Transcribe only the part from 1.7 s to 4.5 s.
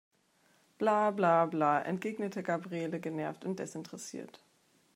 entgegnete Gabriele genervt und desinteressiert.